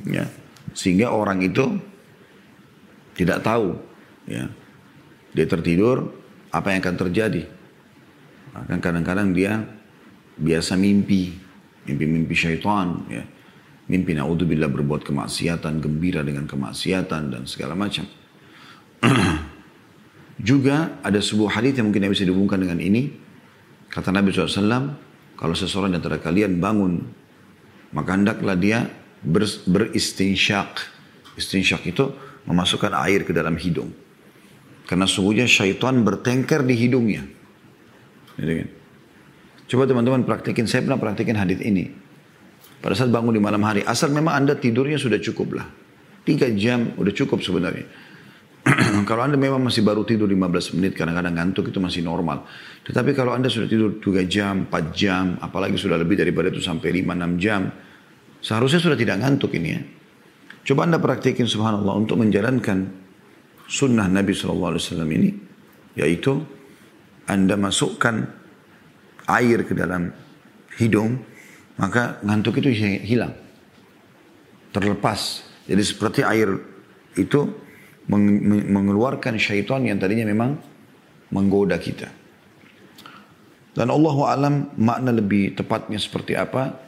[0.06, 0.30] Ya.
[0.76, 1.78] Sehingga orang itu
[3.18, 3.78] tidak tahu.
[4.28, 4.52] Ya.
[5.34, 6.14] Dia tertidur,
[6.54, 7.42] apa yang akan terjadi.
[8.54, 9.64] Akan kadang-kadang dia
[10.38, 11.34] biasa mimpi.
[11.88, 13.02] Mimpi-mimpi syaitan.
[13.08, 13.24] Ya
[13.88, 18.04] mimpi naudzubillah berbuat kemaksiatan, gembira dengan kemaksiatan dan segala macam.
[20.48, 23.10] Juga ada sebuah hadis yang mungkin bisa dihubungkan dengan ini.
[23.88, 24.94] Kata Nabi SAW,
[25.34, 27.00] kalau seseorang di antara kalian bangun,
[27.96, 28.84] maka hendaklah dia
[29.22, 30.96] ber, beristinsyak.
[31.38, 32.10] Istinsyak itu
[32.46, 33.94] memasukkan air ke dalam hidung.
[34.88, 37.22] Karena sungguhnya syaitan bertengkar di hidungnya.
[38.40, 38.68] Gitu kan?
[39.68, 41.92] Coba teman-teman praktikin, saya pernah praktikin hadis ini.
[42.80, 43.84] Pada saat bangun di malam hari.
[43.84, 45.68] Asal memang Anda tidurnya sudah cukup lah.
[46.24, 47.84] Tiga jam udah cukup sebenarnya.
[49.08, 52.48] kalau Anda memang masih baru tidur 15 menit, kadang-kadang ngantuk itu masih normal.
[52.84, 57.04] Tetapi kalau Anda sudah tidur 3 jam, 4 jam, apalagi sudah lebih daripada itu sampai
[57.04, 57.68] 5-6 jam,
[58.48, 59.80] seharusnya sudah tidak ngantuk ini ya.
[60.64, 62.88] Coba Anda praktikin subhanallah untuk menjalankan
[63.68, 65.36] sunnah Nabi SAW ini,
[65.96, 66.40] yaitu
[67.28, 68.24] Anda masukkan
[69.28, 70.08] air ke dalam
[70.80, 71.20] hidung,
[71.76, 72.72] maka ngantuk itu
[73.04, 73.36] hilang.
[74.72, 75.44] Terlepas.
[75.68, 76.48] Jadi seperti air
[77.20, 77.40] itu
[78.08, 80.56] mengeluarkan syaitan yang tadinya memang
[81.28, 82.08] menggoda kita.
[83.76, 86.87] Dan Allah alam makna lebih tepatnya seperti apa.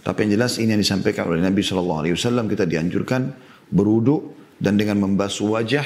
[0.00, 3.36] Tapi yang jelas ini yang disampaikan oleh Nabi Shallallahu Alaihi Wasallam kita dianjurkan
[3.68, 5.84] beruduk dan dengan membasuh wajah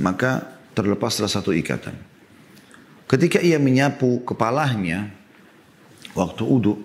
[0.00, 1.92] maka terlepaslah satu ikatan.
[3.04, 5.12] Ketika ia menyapu kepalanya
[6.16, 6.78] waktu uduk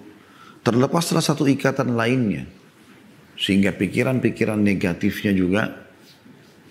[0.66, 2.50] terlepaslah satu ikatan lainnya
[3.38, 5.86] sehingga pikiran-pikiran negatifnya juga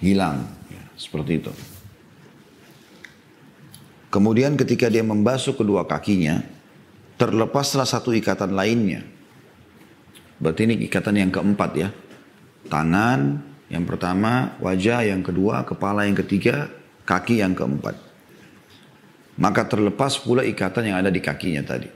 [0.03, 1.53] hilang ya, seperti itu.
[4.11, 6.39] Kemudian ketika dia membasuh kedua kakinya,
[7.19, 9.03] terlepaslah satu ikatan lainnya.
[10.39, 11.89] Berarti ini ikatan yang keempat ya.
[12.67, 13.39] Tangan
[13.71, 16.69] yang pertama, wajah yang kedua, kepala yang ketiga,
[17.09, 17.97] kaki yang keempat.
[19.35, 21.91] Maka terlepas pula ikatan yang ada di kakinya tadi.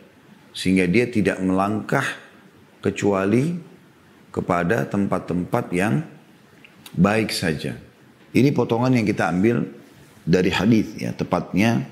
[0.51, 2.05] Sehingga dia tidak melangkah
[2.83, 3.55] kecuali
[4.35, 6.03] kepada tempat-tempat yang
[6.95, 7.79] baik saja.
[8.35, 9.65] Ini potongan yang kita ambil
[10.29, 11.89] dari hadis ya, tepatnya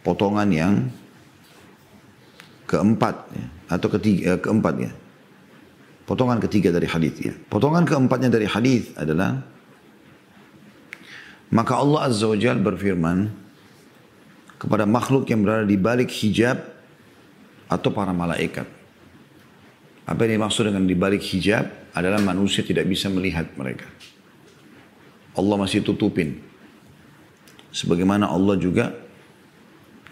[0.00, 0.74] potongan yang
[2.64, 4.92] keempat ya, atau ketiga eh, keempat ya.
[6.06, 7.34] Potongan ketiga dari hadis ya.
[7.50, 9.42] Potongan keempatnya dari hadis adalah
[11.50, 13.26] maka Allah Azza wa Jalla berfirman
[14.58, 16.62] kepada makhluk yang berada di balik hijab
[17.66, 18.66] atau para malaikat.
[20.06, 23.90] Apa yang dimaksud dengan di balik hijab adalah manusia tidak bisa melihat mereka.
[25.34, 26.38] Allah masih tutupin.
[27.74, 28.94] Sebagaimana Allah juga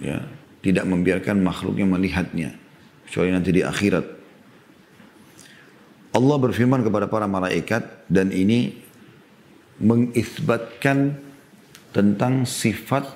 [0.02, 0.26] ya
[0.60, 2.50] tidak membiarkan makhluknya melihatnya
[3.06, 4.06] kecuali nanti di akhirat.
[6.14, 8.70] Allah berfirman kepada para malaikat dan ini
[9.82, 11.18] mengisbatkan
[11.90, 13.10] tentang sifat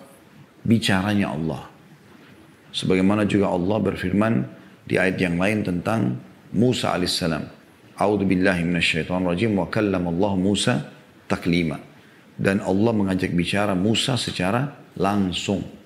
[0.67, 1.71] bicaranya Allah.
[2.75, 4.35] Sebagaimana juga Allah berfirman
[4.85, 6.19] di ayat yang lain tentang
[6.55, 7.45] Musa alaihissalam.
[7.99, 10.75] A'udzu billahi minasyaitonir rajim wa Allah Musa
[11.31, 11.79] taklima.
[12.39, 15.79] Dan Allah mengajak bicara Musa secara langsung.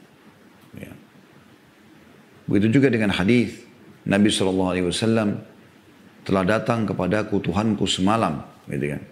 [2.53, 3.65] Begitu juga dengan hadis
[4.03, 5.39] Nabi Wasallam
[6.23, 9.03] telah datang kepadaku Tuhanku semalam, gitu kan.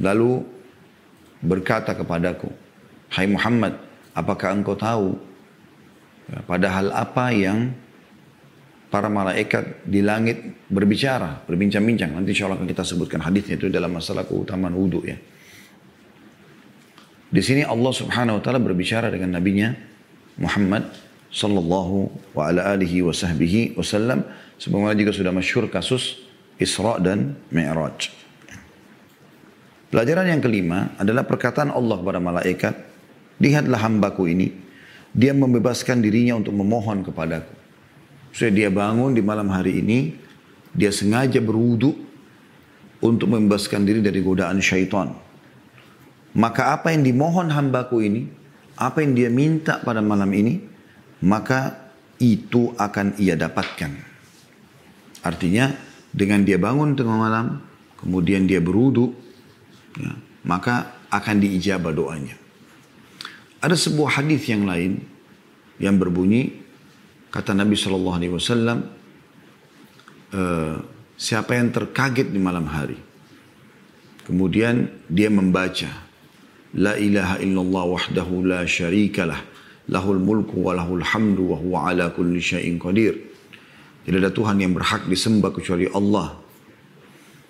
[0.00, 0.44] Lalu
[1.40, 2.52] berkata kepadaku,
[3.12, 3.80] Hai Muhammad,
[4.12, 5.16] apakah engkau tahu
[6.28, 7.72] ya, padahal apa yang
[8.92, 12.12] para malaikat di langit berbicara, berbincang-bincang.
[12.16, 15.16] Nanti insya Allah akan kita sebutkan hadisnya itu dalam masalah keutamaan wudhu ya.
[17.26, 19.74] Di sini Allah subhanahu wa ta'ala berbicara dengan nabinya
[20.38, 21.05] Muhammad
[21.36, 24.24] sallallahu wa ala alihi wa sahbihi wasallam
[24.56, 26.24] sebagaimana juga sudah masyhur kasus
[26.56, 28.08] Isra dan Mi'raj.
[29.92, 32.74] Pelajaran yang kelima adalah perkataan Allah kepada malaikat,
[33.36, 34.48] lihatlah hambaku ini,
[35.12, 37.52] dia membebaskan dirinya untuk memohon kepadaku.
[38.32, 40.16] Supaya dia bangun di malam hari ini,
[40.72, 41.92] dia sengaja berwudu
[43.04, 45.12] untuk membebaskan diri dari godaan syaitan.
[46.36, 48.28] Maka apa yang dimohon hambaku ini,
[48.76, 50.75] apa yang dia minta pada malam ini,
[51.26, 51.90] maka
[52.22, 53.92] itu akan ia dapatkan.
[55.26, 55.74] Artinya
[56.14, 57.58] dengan dia bangun tengah malam,
[57.98, 59.10] kemudian dia berudu,
[59.98, 60.14] ya,
[60.46, 62.38] maka akan diijabah doanya.
[63.58, 65.02] Ada sebuah hadis yang lain
[65.82, 66.62] yang berbunyi
[67.34, 68.78] kata Nabi Shallallahu Alaihi Wasallam,
[70.30, 70.76] eh,
[71.18, 72.96] siapa yang terkaget di malam hari,
[74.24, 76.06] kemudian dia membaca
[76.76, 79.55] La ilaha illallah wahdahu la syarikalah.
[79.86, 83.14] Lahul mulku wa lahul hamdu wa huwa ala kulli syai'in qadir.
[84.06, 86.34] Tidak ada Tuhan yang berhak disembah kecuali Allah.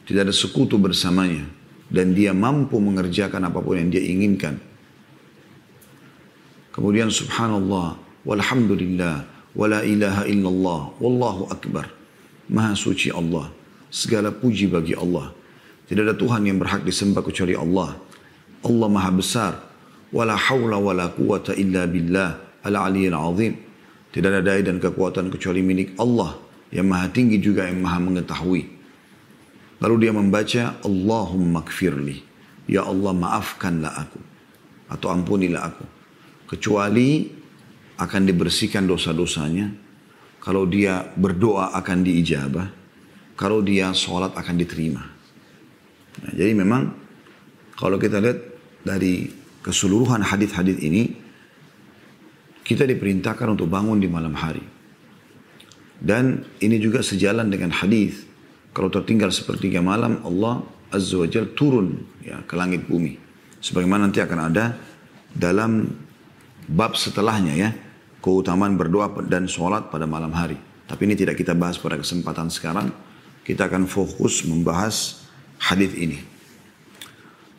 [0.05, 1.45] Tidak ada sekutu bersamanya.
[1.87, 4.59] Dan dia mampu mengerjakan apa pun yang dia inginkan.
[6.75, 7.97] Kemudian subhanallah,
[8.27, 9.15] walhamdulillah,
[9.57, 11.89] wa la ilaha illallah, wallahu akbar.
[12.53, 13.49] Maha suci Allah.
[13.89, 15.33] Segala puji bagi Allah.
[15.87, 17.97] Tidak ada Tuhan yang berhak disembah kecuali Allah.
[18.67, 19.53] Allah maha besar.
[20.15, 23.55] Wala hawla wala quwata illa billah al-aliyyil azim.
[24.15, 26.41] Tidak ada daya dan kekuatan kecuali milik Allah
[26.73, 28.65] yang maha tinggi juga yang maha mengetahui.
[29.83, 32.25] Lalu dia membaca Allahumma kfirli.
[32.67, 34.21] Ya Allah maafkanlah aku.
[34.89, 35.85] Atau ampunilah aku.
[36.49, 37.29] Kecuali
[38.01, 39.69] akan dibersihkan dosa-dosanya.
[40.41, 42.69] Kalau dia berdoa akan diijabah.
[43.37, 45.05] Kalau dia sholat akan diterima.
[46.25, 46.89] Nah, jadi memang
[47.77, 48.41] kalau kita lihat
[48.81, 49.29] dari
[49.67, 51.11] keseluruhan hadis-hadis ini
[52.63, 54.63] kita diperintahkan untuk bangun di malam hari.
[55.99, 58.23] Dan ini juga sejalan dengan hadis
[58.71, 60.63] kalau tertinggal sepertiga malam Allah
[60.95, 61.27] Azza wa
[61.59, 63.19] turun ya, ke langit bumi.
[63.59, 64.79] Sebagaimana nanti akan ada
[65.35, 65.91] dalam
[66.71, 67.71] bab setelahnya ya
[68.23, 70.59] keutamaan berdoa dan sholat pada malam hari.
[70.87, 72.95] Tapi ini tidak kita bahas pada kesempatan sekarang.
[73.43, 75.27] Kita akan fokus membahas
[75.59, 76.36] hadis ini.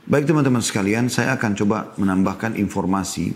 [0.08, 3.36] Baik teman-teman sekalian, saya akan coba menambahkan informasi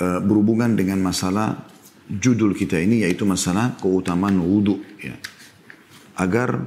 [0.00, 1.68] uh, berhubungan dengan masalah
[2.08, 5.12] judul kita ini yaitu masalah keutamaan wudhu ya.
[6.16, 6.64] Agar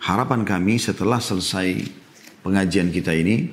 [0.00, 1.84] harapan kami setelah selesai
[2.40, 3.52] pengajian kita ini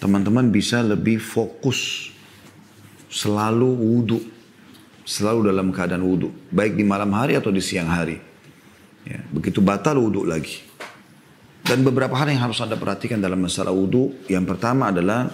[0.00, 2.08] teman-teman bisa lebih fokus
[3.12, 4.18] selalu wudhu
[5.04, 8.16] selalu dalam keadaan wudhu baik di malam hari atau di siang hari
[9.04, 10.71] ya, begitu batal wudhu lagi
[11.62, 15.30] dan beberapa hal yang harus anda perhatikan dalam masalah wudhu yang pertama adalah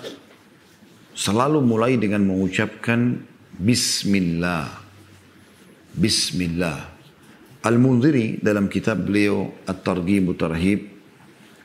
[1.16, 3.18] selalu mulai dengan mengucapkan
[3.58, 4.70] Bismillah.
[5.98, 6.78] Bismillah.
[7.66, 10.86] Al-Munziri dalam kitab beliau At-Targhib Tarhib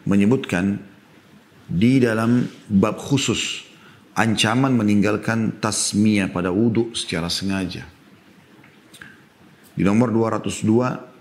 [0.09, 0.81] menyebutkan
[1.69, 3.61] di dalam bab khusus
[4.17, 7.85] ancaman meninggalkan tasmiyah pada wudhu secara sengaja.
[9.77, 11.12] Di nomor 202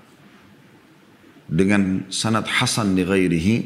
[1.53, 3.57] dengan sanad Hasan di ghairihi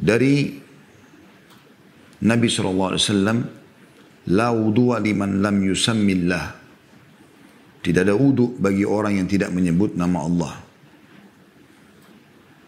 [0.00, 0.34] dari
[2.24, 3.60] Nabi SAW
[4.30, 6.62] La wudu'a liman lam yusammillah.
[7.82, 10.54] Tidak ada wudu bagi orang yang tidak menyebut nama Allah.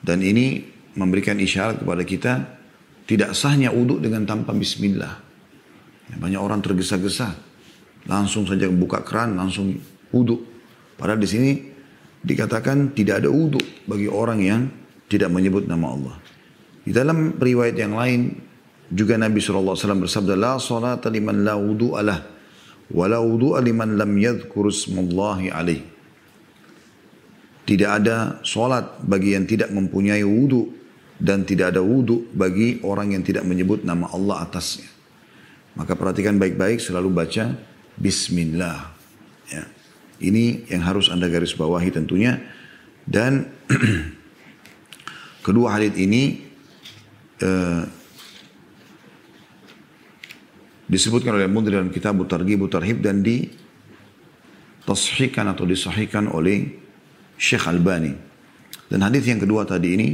[0.03, 0.67] Dan ini
[0.99, 2.33] memberikan isyarat kepada kita
[3.07, 5.23] tidak sahnya wudu dengan tanpa bismillah.
[6.19, 7.31] Banyak orang tergesa-gesa.
[8.11, 9.79] Langsung saja buka keran, langsung
[10.11, 10.43] wudu.
[10.99, 11.51] Padahal di sini
[12.25, 14.63] dikatakan tidak ada wudu bagi orang yang
[15.07, 16.17] tidak menyebut nama Allah.
[16.85, 18.35] Di dalam riwayat yang lain
[18.89, 22.21] juga Nabi SAW bersabda, La salata liman la wudu'a lah,
[22.93, 25.53] wa la wudu'a liman lam yadhkur ismullahi.
[27.65, 30.69] Tidak ada solat bagi yang tidak mempunyai wudu
[31.17, 34.85] dan tidak ada wudu bagi orang yang tidak menyebut nama Allah atasnya.
[35.73, 37.57] Maka perhatikan baik-baik selalu baca
[37.95, 38.91] Bismillah.
[39.49, 39.65] Ya.
[40.23, 42.39] Ini yang harus anda garis bawahi tentunya.
[43.05, 43.51] Dan
[45.47, 46.41] kedua hadith ini
[47.43, 47.83] uh,
[50.89, 53.49] disebutkan oleh Mundri dalam kitab Targhib Tarhib dan di
[54.85, 56.69] tashikan atau disahihkan oleh
[57.41, 58.13] Syekh Albani.
[58.89, 60.09] Dan hadis yang kedua tadi ini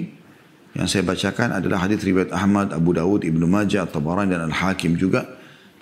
[0.78, 5.26] yang saya bacakan adalah hadis riwayat Ahmad, Abu Dawud, Ibnu Majah, Tabarani dan Al-Hakim juga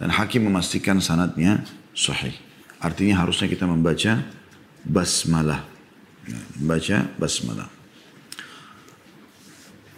[0.01, 1.61] dan Hakim memastikan sanadnya
[1.93, 2.48] sahih.
[2.79, 4.23] Artinya harusnya kita membaca
[4.87, 5.67] basmalah.
[6.59, 7.69] Membaca basmalah.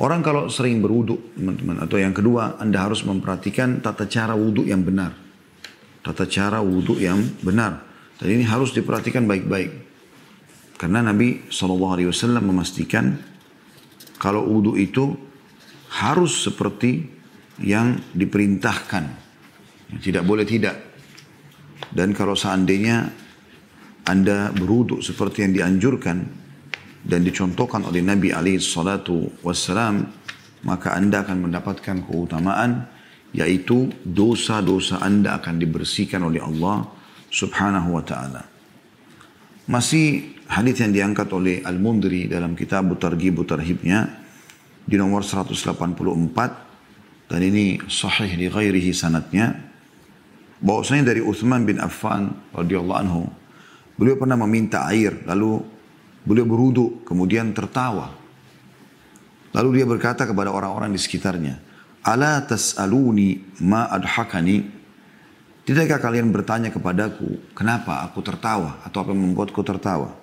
[0.00, 4.80] Orang kalau sering berwudhu, teman-teman, atau yang kedua, Anda harus memperhatikan tata cara wudhu yang
[4.80, 5.12] benar.
[6.00, 7.84] Tata cara wudhu yang benar.
[8.16, 9.92] Dan ini harus diperhatikan baik-baik.
[10.80, 13.12] Karena Nabi SAW memastikan
[14.16, 15.12] kalau wudhu itu
[16.00, 17.04] harus seperti
[17.60, 19.04] yang diperintahkan.
[20.00, 20.89] Tidak boleh tidak.
[21.90, 23.10] Dan kalau seandainya
[24.06, 26.40] Anda berwudhu seperti yang dianjurkan,
[27.00, 30.04] dan dicontohkan oleh Nabi alaihi salatu wassalam
[30.64, 32.84] maka anda akan mendapatkan keutamaan
[33.32, 36.84] yaitu dosa-dosa anda akan dibersihkan oleh Allah
[37.30, 38.42] subhanahu wa ta'ala.
[39.70, 44.18] Masih hadis yang diangkat oleh Al-Mundri dalam kitab Targhib Tarhibnya
[44.82, 49.69] di nomor 184 dan ini sahih di ghairihi sanatnya
[50.60, 53.22] bahwasanya dari Uthman bin Affan radhiyallahu anhu
[53.96, 55.60] beliau pernah meminta air lalu
[56.20, 58.12] Beliau berudu, kemudian tertawa.
[59.56, 61.56] Lalu dia berkata kepada orang-orang di sekitarnya,
[62.04, 64.78] Ala tas'aluni ma adhakani.
[65.64, 70.16] Tidakkah kalian bertanya kepadaku, kenapa aku tertawa atau apa yang membuatku tertawa?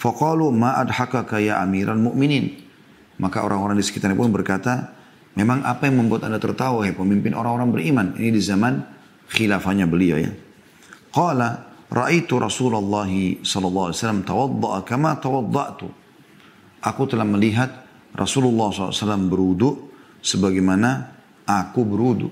[0.00, 2.68] Faqalu ma adhakaka ya amiran mu'minin.
[3.20, 4.96] Maka orang-orang di sekitarnya pun berkata,
[5.36, 8.06] memang apa yang membuat anda tertawa ya pemimpin orang-orang beriman.
[8.16, 8.80] Ini di zaman
[9.30, 10.32] khilafahnya beliau ya.
[11.14, 13.10] Qala Ra'aitu Rasulullah
[13.42, 15.90] sallallahu alaihi wasallam tawadda'a kama tawadda'tu.
[16.86, 17.82] Aku telah melihat
[18.14, 19.90] Rasulullah SAW berudu
[20.22, 21.10] sebagaimana
[21.44, 22.30] aku berudu.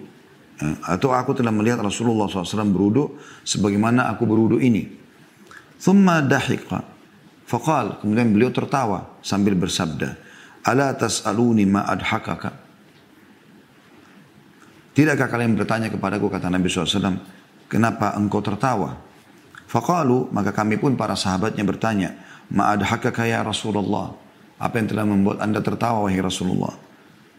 [0.63, 4.87] Eh, atau aku telah melihat Rasulullah SAW berudu sebagaimana aku berudu ini.
[5.83, 6.81] Thumma dahiqa.
[7.51, 7.99] Faqal.
[7.99, 10.15] Kemudian beliau tertawa sambil bersabda.
[10.71, 12.68] Ala tas'aluni ma adhakaka.
[14.99, 17.23] Tidakkah kalian bertanya kepadaku kata Nabi SAW.
[17.71, 18.99] Kenapa engkau tertawa?
[19.71, 22.19] Faqalu, maka kami pun para sahabatnya bertanya,
[22.51, 24.11] Ma'adhakaka ya Rasulullah.
[24.59, 26.75] Apa yang telah membuat anda tertawa wahai Rasulullah?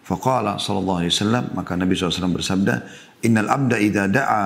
[0.08, 2.88] Faqala sallallahu alaihi wasallam, maka Nabi SAW bersabda,
[3.28, 4.44] Innal abda idha da'a,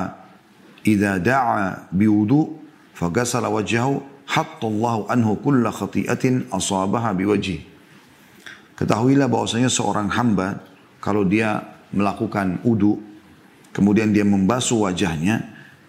[0.82, 2.50] idha da'a biwudu,
[2.98, 7.62] fagasala wajhahu, hatta Allah anhu kulla khati'atin asabaha biwajih.
[8.74, 10.66] Ketahuilah bahwasanya seorang hamba,
[10.98, 11.62] kalau dia
[11.95, 13.01] melakukan udu,
[13.73, 15.45] kemudian dia membasuh wajahnya,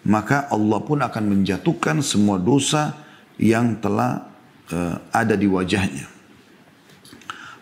[0.07, 2.95] maka Allah pun akan menjatuhkan semua dosa
[3.35, 4.31] yang telah
[4.71, 6.19] uh, ada di wajahnya.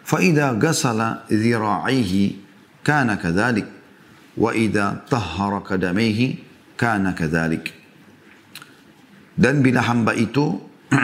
[0.08, 2.14] فإذا غسل ذراعيه
[2.88, 3.68] كان كذلك
[4.40, 6.20] وإذا طهر قدميه
[6.78, 7.74] kana kadzalik.
[9.34, 10.62] Dan bila hamba itu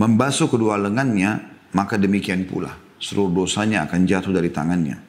[0.00, 1.40] membasuh kedua lengannya,
[1.72, 5.05] maka demikian pula seluruh dosanya akan jatuh dari tangannya.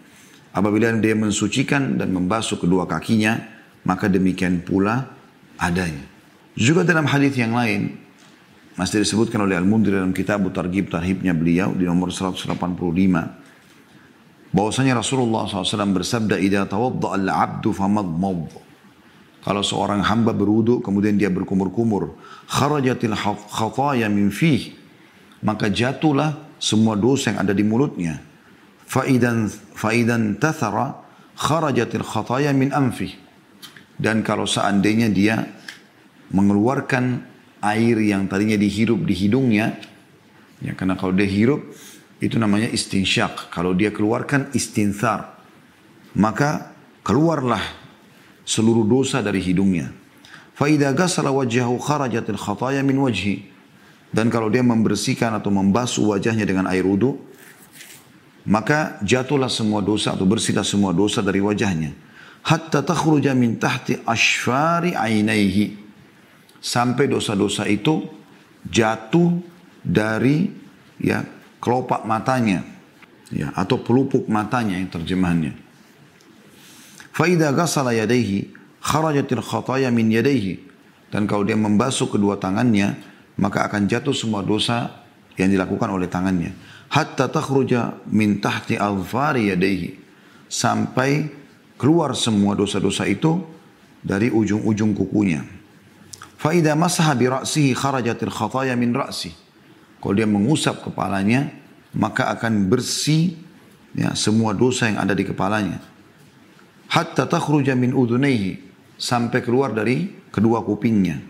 [0.58, 3.38] Apabila dia mensucikan dan membasuh kedua kakinya,
[3.86, 5.06] maka demikian pula
[5.54, 6.02] adanya.
[6.58, 7.94] Juga dalam hadis yang lain,
[8.74, 12.50] masih disebutkan oleh Al-Mundir dalam kitab Targhib Tarhibnya beliau di nomor 185,
[14.50, 18.50] bahwasanya Rasulullah SAW bersabda, "Idza tawadda al-'abdu famadmad."
[19.38, 22.18] Kalau seorang hamba berwudu kemudian dia berkumur-kumur,
[22.50, 23.14] kharajatil
[23.46, 24.74] khataya min fih,
[25.46, 28.27] maka jatuhlah semua dosa yang ada di mulutnya.
[28.88, 31.04] Faidan faidan tathara
[31.36, 33.12] kharajatil khataya min anfih.
[34.00, 35.44] Dan kalau seandainya dia
[36.32, 37.20] mengeluarkan
[37.60, 39.76] air yang tadinya dihirup di hidungnya,
[40.64, 41.68] ya karena kalau dia hirup
[42.18, 43.52] itu namanya istinsyak.
[43.52, 45.36] Kalau dia keluarkan istinthar,
[46.16, 46.72] maka
[47.04, 47.62] keluarlah
[48.48, 49.92] seluruh dosa dari hidungnya.
[50.58, 53.46] Faidah gasala wajhahu kharajatil khataya min wajhi.
[54.08, 57.27] Dan kalau dia membersihkan atau membasuh wajahnya dengan air wudhu,
[58.48, 61.92] maka jatuhlah semua dosa atau bersihlah semua dosa dari wajahnya.
[62.48, 65.76] Hatta takhruja min tahti ashfari ainaihi
[66.56, 68.08] sampai dosa-dosa itu
[68.64, 69.44] jatuh
[69.84, 70.48] dari
[70.96, 71.28] ya
[71.60, 72.64] kelopak matanya
[73.28, 75.52] ya atau pelupuk matanya yang terjemahannya.
[77.12, 78.48] Faida ghasala yadayhi
[78.80, 80.56] kharajatil khataya min yadayhi
[81.12, 82.96] dan kalau dia membasuh kedua tangannya
[83.36, 85.04] maka akan jatuh semua dosa
[85.36, 86.56] yang dilakukan oleh tangannya
[86.88, 89.96] hatta takhruja min tahti alfari yadayhi
[90.48, 91.28] sampai
[91.76, 93.40] keluar semua dosa-dosa itu
[94.02, 95.44] dari ujung-ujung kukunya.
[96.38, 99.34] Faidah masaha bi ra'sihi kharajatil khataya min ra'si.
[99.98, 101.50] Kalau dia mengusap kepalanya,
[101.98, 103.34] maka akan bersih
[103.94, 105.82] ya, semua dosa yang ada di kepalanya.
[106.88, 108.70] Hatta takhruja min udhunaihi.
[108.98, 111.22] Sampai keluar dari kedua kupingnya.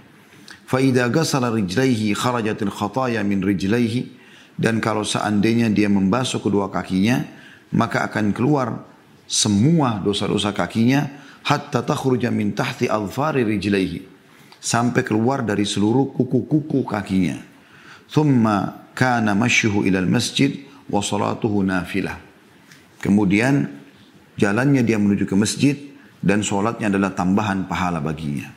[0.68, 4.18] Faidah gasala rijlaihi kharajatil khataya min rijlaihi.
[4.59, 7.23] Dan kalau seandainya dia membasuh kedua kakinya,
[7.71, 8.83] maka akan keluar
[9.29, 11.07] semua dosa-dosa kakinya
[11.47, 14.03] hatta takhruja min tahti alfari rijlaihi
[14.59, 17.38] sampai keluar dari seluruh kuku-kuku kakinya.
[18.11, 22.18] Thumma kana masyuhu ilal masjid wa salatuhu nafilah.
[22.99, 23.68] Kemudian
[24.35, 25.77] jalannya dia menuju ke masjid
[26.18, 28.51] dan sholatnya adalah tambahan pahala baginya.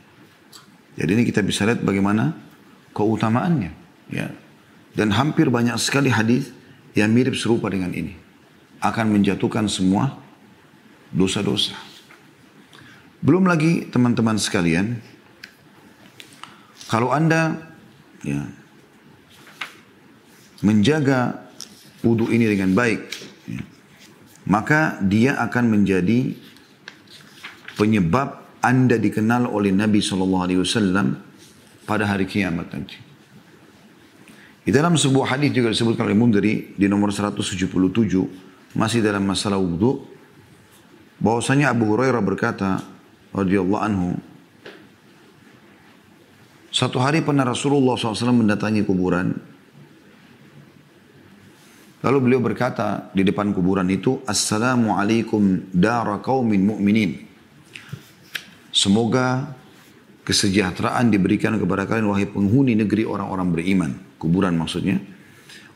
[0.98, 2.34] Jadi ini kita bisa lihat bagaimana
[2.92, 3.72] keutamaannya.
[4.10, 4.28] Ya.
[4.92, 6.52] Dan hampir banyak sekali hadis
[6.96, 8.16] yang mirip serupa dengan ini.
[8.84, 10.20] Akan menjatuhkan semua
[11.14, 11.76] dosa-dosa.
[13.22, 14.98] Belum lagi teman-teman sekalian,
[16.90, 17.70] kalau Anda
[18.26, 18.50] ya,
[20.66, 21.46] menjaga
[22.02, 23.02] wudhu ini dengan baik,
[23.46, 23.62] ya,
[24.50, 26.34] maka dia akan menjadi
[27.78, 31.14] penyebab Anda dikenal oleh Nabi SAW
[31.86, 33.11] pada hari kiamat nanti.
[34.62, 37.66] Di dalam sebuah hadis juga disebutkan oleh Mundari di nomor 177
[38.78, 40.06] masih dalam masalah wudhu
[41.18, 42.82] bahwasanya Abu Hurairah berkata
[43.34, 44.22] radhiyallahu anhu
[46.72, 49.36] satu hari pernah Rasulullah SAW mendatangi kuburan.
[52.02, 57.28] Lalu beliau berkata di depan kuburan itu, Assalamualaikum dara qawmin mu'minin.
[58.72, 59.52] Semoga
[60.24, 63.92] kesejahteraan diberikan kepada kalian wahai penghuni negeri orang-orang beriman.
[64.22, 65.02] Kuburan maksudnya.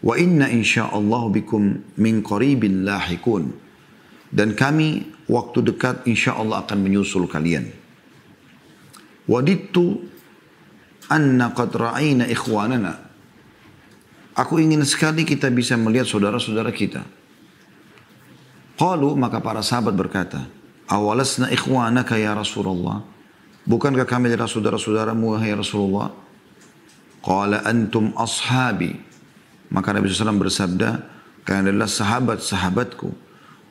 [0.05, 3.49] Wa inna insyaallah bikum min qaribin lahikun.
[4.29, 7.73] Dan kami waktu dekat insyaallah akan menyusul kalian.
[9.25, 10.05] Wadittu
[11.10, 13.01] anna qad ra'ayna ikhwanana.
[14.38, 17.01] Aku ingin sekali kita bisa melihat saudara-saudara kita.
[18.75, 20.43] Qalu maka para sahabat berkata,
[20.91, 23.01] awalasna ikhwanaka ya Rasulullah.
[23.65, 26.24] Bukankah kami adalah saudara-saudaramu ya Rasulullah?
[27.25, 28.93] Qala antum ashabi.
[29.73, 30.89] Maka Nabi SAW bersabda,
[31.41, 33.09] kalian adalah sahabat-sahabatku.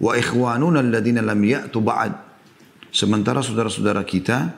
[0.03, 2.19] Wa ikhwanuna alladhina lam ya'tu ba'd.
[2.91, 4.51] Sementara saudara-saudara kita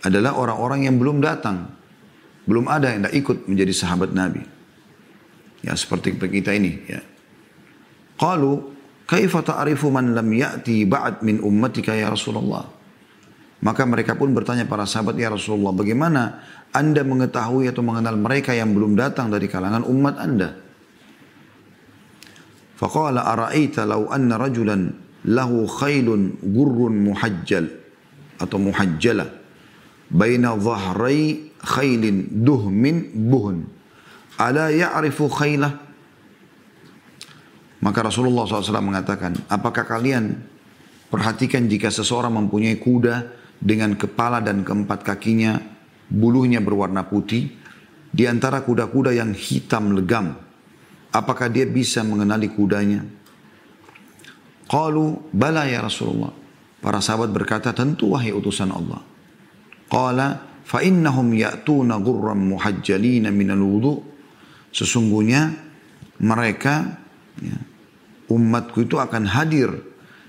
[0.00, 1.68] adalah orang-orang yang belum datang.
[2.48, 4.40] Belum ada yang tidak ikut menjadi sahabat Nabi.
[5.60, 6.80] Ya seperti kita ini.
[6.88, 7.04] Ya.
[8.16, 8.72] Qalu,
[9.04, 12.79] kaifa ta'rifu man lam ya'ti ba'd min ummatika ya Rasulullah?
[13.60, 16.40] Maka mereka pun bertanya para sahabat, ya Rasulullah, bagaimana
[16.72, 20.56] anda mengetahui atau mengenal mereka yang belum datang dari kalangan umat anda?
[22.80, 24.88] Faqala ara'aita law anna rajulan
[25.28, 27.68] lahu khailun gurrun muhajjal
[28.40, 29.28] atau muhajjalah
[30.08, 33.68] baina dhahrai khailin duhmin buhun.
[34.40, 35.72] Ala ya'rifu khailah?
[37.84, 40.40] Maka Rasulullah SAW mengatakan, apakah kalian
[41.12, 45.60] perhatikan jika seseorang mempunyai kuda dengan kepala dan keempat kakinya,
[46.08, 47.52] bulunya berwarna putih,
[48.10, 50.34] di antara kuda-kuda yang hitam legam.
[51.12, 53.04] Apakah dia bisa mengenali kudanya?
[54.66, 56.32] Qalu bala ya Rasulullah.
[56.80, 59.02] Para sahabat berkata, tentu wahai utusan Allah.
[59.90, 60.26] Qala
[60.64, 63.94] fa innahum ya'tuna gurram muhajjalina minal wudu.
[64.70, 65.50] Sesungguhnya
[66.22, 67.02] mereka
[67.42, 67.58] ya,
[68.30, 69.74] umatku itu akan hadir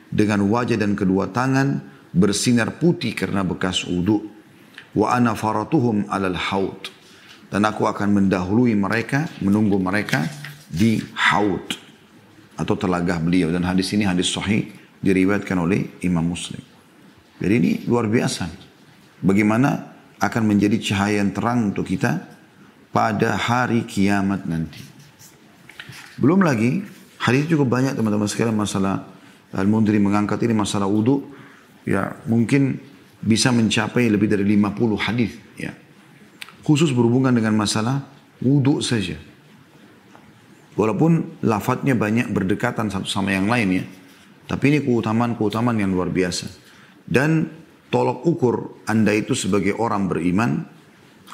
[0.09, 4.27] dengan wajah dan kedua tangan bersinar putih karena bekas wudhu.
[4.91, 6.91] Wa ana faratuhum alal haud.
[7.51, 10.23] Dan aku akan mendahului mereka, menunggu mereka
[10.67, 10.99] di
[11.31, 11.75] haud.
[12.55, 13.51] Atau telagah beliau.
[13.51, 16.61] Dan hadis ini hadis sahih diriwayatkan oleh Imam Muslim.
[17.41, 18.47] Jadi ini luar biasa.
[19.23, 19.91] Bagaimana
[20.21, 22.21] akan menjadi cahaya yang terang untuk kita
[22.93, 24.83] pada hari kiamat nanti.
[26.21, 26.85] Belum lagi,
[27.17, 29.09] hadis cukup banyak teman-teman sekalian masalah
[29.51, 31.40] Al-Mundri mengangkat ini masalah wudhu
[31.87, 32.77] ya mungkin
[33.21, 35.73] bisa mencapai lebih dari 50 hadis ya.
[36.61, 38.05] Khusus berhubungan dengan masalah
[38.41, 39.17] wudhu saja.
[40.77, 43.85] Walaupun lafadznya banyak berdekatan satu sama yang lain ya.
[44.49, 46.47] Tapi ini keutamaan-keutamaan yang luar biasa.
[47.05, 47.47] Dan
[47.91, 48.55] tolok ukur
[48.87, 50.63] Anda itu sebagai orang beriman,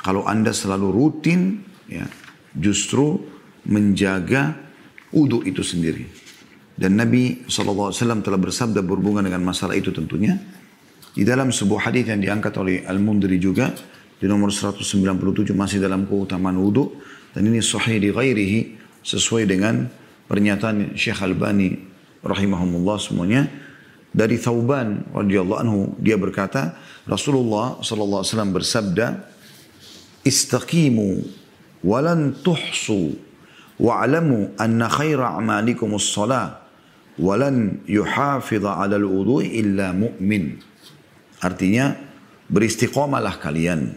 [0.02, 2.06] kalau Anda selalu rutin, ya,
[2.54, 3.22] justru
[3.66, 4.58] menjaga
[5.14, 6.26] wudhu itu sendiri.
[6.78, 7.89] Dan Nabi SAW
[8.21, 10.38] telah bersabda berhubungan dengan masalah itu tentunya.
[11.17, 13.73] Di dalam sebuah hadis yang diangkat oleh Al-Mundri juga.
[14.17, 16.93] Di nomor 197 masih dalam keutamaan wudhu.
[17.34, 18.59] Dan ini sahih di ghairihi.
[19.01, 19.89] Sesuai dengan
[20.30, 21.73] pernyataan Syekh Albani
[22.21, 23.49] rahimahumullah semuanya.
[24.13, 29.05] Dari Thauban radhiyallahu anhu dia berkata Rasulullah sallallahu alaihi wasallam bersabda
[30.25, 31.09] istaqimu
[31.86, 33.15] walan tuhsu
[33.78, 36.66] wa'lamu anna khaira a'malikum as-salah
[37.18, 40.57] walan yuhafidha 'alal wudu'i illa mu'min.
[41.41, 41.93] Artinya
[42.49, 43.93] beristiqomalah kalian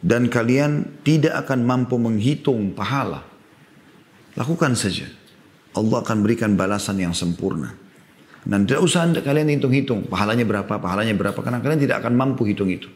[0.00, 3.24] dan kalian tidak akan mampu menghitung pahala.
[4.36, 5.08] Lakukan saja.
[5.76, 7.76] Allah akan berikan balasan yang sempurna.
[8.46, 12.46] Dan tidak usah anda kalian hitung-hitung pahalanya berapa, pahalanya berapa karena kalian tidak akan mampu
[12.46, 12.86] hitung itu.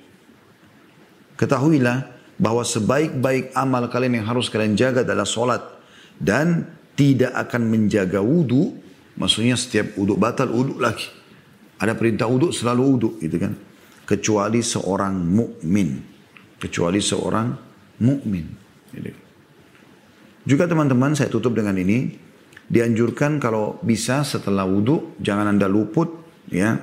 [1.34, 2.06] Ketahuilah
[2.40, 5.60] bahwa sebaik-baik amal kalian yang harus kalian jaga adalah solat
[6.16, 8.79] dan tidak akan menjaga wudhu
[9.20, 11.12] Maksudnya setiap uduk batal, uduk lagi.
[11.76, 13.52] Ada perintah uduk, selalu uduk gitu kan.
[14.08, 16.00] Kecuali seorang mukmin,
[16.56, 17.48] Kecuali seorang
[18.00, 18.44] mukmin.
[18.90, 19.12] Gitu.
[20.48, 22.16] Juga teman-teman saya tutup dengan ini.
[22.70, 26.08] Dianjurkan kalau bisa setelah wudhu, jangan anda luput
[26.48, 26.80] ya.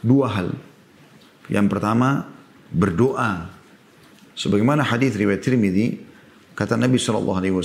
[0.00, 0.56] Dua hal.
[1.46, 2.24] Yang pertama,
[2.72, 3.50] berdoa.
[4.32, 6.00] Sebagaimana hadis riwayat Tirmidzi,
[6.56, 7.60] kata Nabi SAW,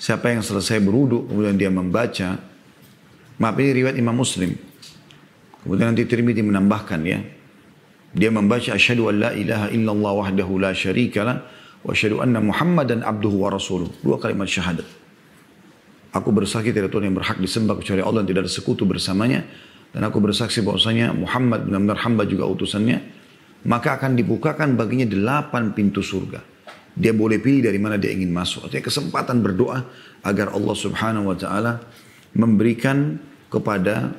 [0.00, 2.40] Siapa yang selesai berudu, kemudian dia membaca,
[3.36, 4.56] maaf ini riwayat Imam Muslim.
[5.60, 7.20] Kemudian nanti Tirmidzi menambahkan ya.
[8.16, 11.44] Dia membaca asyhadu an la ilaha illallah wahdahu la syarikalah
[11.84, 13.92] wa asyhadu anna Muhammadan abduhu wa rasuluh.
[14.00, 14.88] Dua kalimat syahadat.
[16.16, 19.44] Aku bersaksi tidak Tuhan yang berhak disembah kecuali Allah dan tidak ada sekutu bersamanya.
[19.92, 23.04] Dan aku bersaksi bahwasanya Muhammad benar-benar hamba juga utusannya.
[23.68, 26.49] Maka akan dibukakan baginya delapan pintu surga.
[26.94, 28.66] Dia boleh pilih dari mana dia ingin masuk.
[28.66, 29.78] Artinya kesempatan berdoa
[30.26, 31.72] agar Allah subhanahu wa ta'ala
[32.34, 33.18] memberikan
[33.50, 34.14] kepada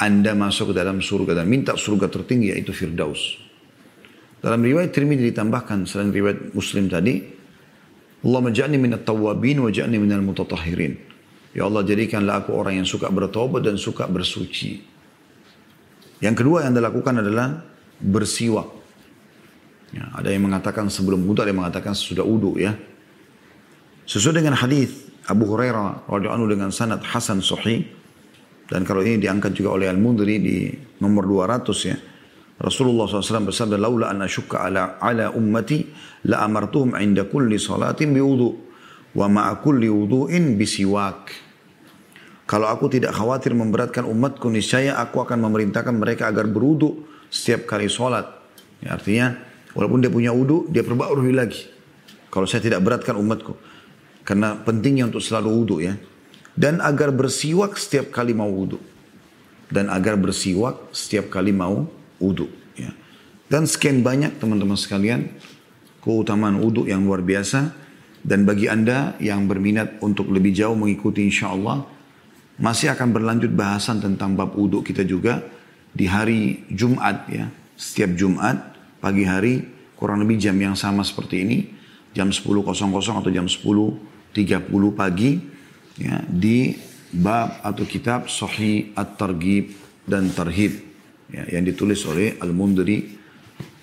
[0.00, 3.36] anda masuk ke dalam surga dan minta surga tertinggi yaitu Firdaus.
[4.40, 7.20] Dalam riwayat Tirmidzi ditambahkan selain riwayat Muslim tadi,
[8.24, 10.96] Allah maja'ni minat tawabin wa ja'ni minal mutatahirin.
[11.52, 14.80] Ya Allah jadikanlah aku orang yang suka bertobat dan suka bersuci.
[16.24, 17.60] Yang kedua yang anda lakukan adalah
[18.00, 18.79] bersiwak.
[19.90, 22.78] Ya, ada yang mengatakan sebelum wudhu, ada yang mengatakan sesudah wudhu ya.
[24.06, 27.86] Sesuai dengan hadis Abu Hurairah radhiyallahu dengan sanad Hasan Sahih
[28.70, 30.70] dan kalau ini diangkat juga oleh Al-Mundri di
[31.02, 31.98] nomor 200 ya.
[32.60, 35.90] Rasulullah SAW bersabda, "Laula an asyukka ala ala ummati
[36.30, 38.48] la amartuhum 'inda kulli salatin biwudu
[39.16, 41.34] wa ma'a kulli wudu'in bisiwak."
[42.46, 47.86] Kalau aku tidak khawatir memberatkan umatku, niscaya aku akan memerintahkan mereka agar berwudu setiap kali
[47.90, 48.26] sholat.
[48.82, 51.70] Ya, artinya Walaupun dia punya wudhu, dia perbarui lagi.
[52.30, 53.54] Kalau saya tidak beratkan umatku.
[54.22, 55.94] Karena pentingnya untuk selalu wudhu ya.
[56.54, 58.78] Dan agar bersiwak setiap kali mau wudhu.
[59.70, 61.86] Dan agar bersiwak setiap kali mau
[62.18, 62.50] wudhu.
[62.74, 62.90] Ya.
[63.50, 65.30] Dan sekian banyak teman-teman sekalian.
[66.02, 67.74] Keutamaan wudhu yang luar biasa.
[68.20, 71.86] Dan bagi anda yang berminat untuk lebih jauh mengikuti insya Allah.
[72.60, 75.42] Masih akan berlanjut bahasan tentang bab wudhu kita juga.
[75.90, 77.50] Di hari Jumat ya.
[77.74, 79.64] Setiap Jumat pagi hari
[79.96, 81.64] kurang lebih jam yang sama seperti ini
[82.12, 85.40] jam 10.00 atau jam 10.30 pagi
[85.98, 86.76] ya, di
[87.10, 89.70] bab atau kitab Sahih At-Targhib
[90.06, 90.72] dan Tarhib
[91.30, 93.18] ya, yang ditulis oleh Al-Mundiri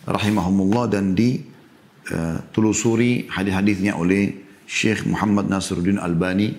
[0.07, 4.31] rahimahumullah dan ditelusuri hadis-hadisnya oleh
[4.67, 6.57] Syekh Muhammad Nasruddin Albani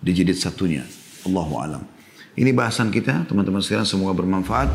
[0.00, 0.84] di jilid satunya.
[1.28, 1.84] Allahu alam.
[2.32, 4.72] Ini bahasan kita, teman-teman sekalian semoga bermanfaat.